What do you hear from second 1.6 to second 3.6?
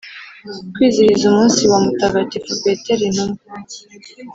wa mutagatifu petero intumwa,